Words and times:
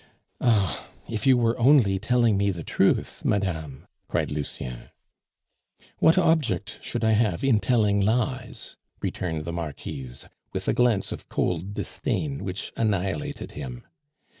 "Ah! 0.39 0.89
if 1.07 1.27
you 1.27 1.37
were 1.37 1.55
only 1.59 1.99
telling 1.99 2.35
me 2.35 2.49
the 2.49 2.63
truth, 2.63 3.23
madame!" 3.23 3.85
cried 4.07 4.31
Lucien. 4.31 4.89
"What 5.99 6.17
object 6.17 6.79
should 6.81 7.03
I 7.03 7.11
have 7.11 7.43
in 7.43 7.59
telling 7.59 7.99
lies?" 8.01 8.77
returned 8.99 9.45
the 9.45 9.53
Marquise, 9.53 10.27
with 10.53 10.67
a 10.67 10.73
glance 10.73 11.11
of 11.11 11.29
cold 11.29 11.75
disdain 11.75 12.43
which 12.43 12.73
annihilated 12.75 13.51
him. 13.51 13.85